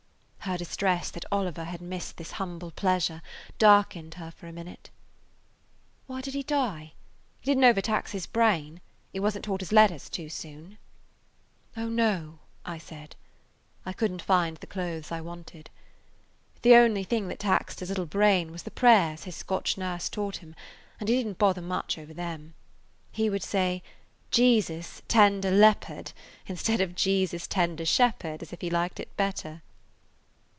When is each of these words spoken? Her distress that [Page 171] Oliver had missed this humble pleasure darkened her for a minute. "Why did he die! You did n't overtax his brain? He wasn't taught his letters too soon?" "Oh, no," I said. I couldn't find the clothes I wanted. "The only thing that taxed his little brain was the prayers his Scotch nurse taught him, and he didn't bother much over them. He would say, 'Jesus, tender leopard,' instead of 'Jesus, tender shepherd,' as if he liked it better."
Her 0.45 0.57
distress 0.57 1.11
that 1.11 1.21
[Page 1.23 1.31
171] 1.31 1.39
Oliver 1.39 1.71
had 1.71 1.87
missed 1.87 2.17
this 2.17 2.31
humble 2.33 2.71
pleasure 2.71 3.21
darkened 3.59 4.15
her 4.15 4.31
for 4.31 4.47
a 4.47 4.51
minute. 4.51 4.89
"Why 6.07 6.19
did 6.19 6.33
he 6.33 6.41
die! 6.43 6.93
You 7.41 7.45
did 7.53 7.59
n't 7.59 7.63
overtax 7.63 8.11
his 8.11 8.25
brain? 8.25 8.81
He 9.13 9.19
wasn't 9.19 9.45
taught 9.45 9.61
his 9.61 9.71
letters 9.71 10.09
too 10.09 10.27
soon?" 10.29 10.77
"Oh, 11.77 11.87
no," 11.89 12.39
I 12.65 12.79
said. 12.79 13.15
I 13.85 13.93
couldn't 13.93 14.23
find 14.23 14.57
the 14.57 14.65
clothes 14.67 15.09
I 15.11 15.21
wanted. 15.21 15.69
"The 16.63 16.73
only 16.75 17.03
thing 17.05 17.27
that 17.29 17.39
taxed 17.39 17.79
his 17.79 17.87
little 17.89 18.07
brain 18.07 18.51
was 18.51 18.63
the 18.63 18.71
prayers 18.71 19.23
his 19.25 19.35
Scotch 19.37 19.77
nurse 19.77 20.09
taught 20.09 20.37
him, 20.37 20.53
and 20.99 21.07
he 21.07 21.15
didn't 21.17 21.37
bother 21.37 21.61
much 21.61 21.97
over 21.99 22.13
them. 22.15 22.55
He 23.11 23.29
would 23.29 23.43
say, 23.43 23.83
'Jesus, 24.31 25.01
tender 25.07 25.51
leopard,' 25.51 26.11
instead 26.47 26.81
of 26.81 26.95
'Jesus, 26.95 27.45
tender 27.47 27.85
shepherd,' 27.85 28.41
as 28.41 28.51
if 28.51 28.59
he 28.59 28.69
liked 28.71 28.99
it 28.99 29.15
better." 29.15 29.61